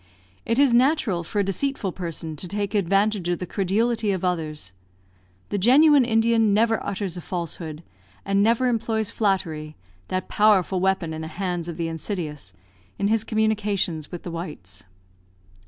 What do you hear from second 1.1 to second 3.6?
for a deceitful person to take advantage of the